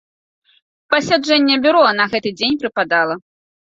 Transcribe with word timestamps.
Пасяджэнне 0.93 1.55
бюро 1.65 1.83
на 1.99 2.09
гэты 2.15 2.29
дзень 2.41 2.59
прыпадала. 2.65 3.15